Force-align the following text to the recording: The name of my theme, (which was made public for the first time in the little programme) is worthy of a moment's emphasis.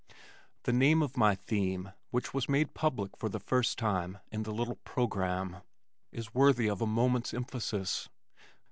The 0.63 0.73
name 0.73 1.03
of 1.03 1.15
my 1.15 1.35
theme, 1.35 1.91
(which 2.09 2.33
was 2.33 2.49
made 2.49 2.73
public 2.73 3.15
for 3.15 3.29
the 3.29 3.39
first 3.39 3.77
time 3.77 4.17
in 4.31 4.41
the 4.41 4.51
little 4.51 4.77
programme) 4.77 5.57
is 6.11 6.33
worthy 6.33 6.67
of 6.67 6.81
a 6.81 6.87
moment's 6.87 7.35
emphasis. 7.35 8.09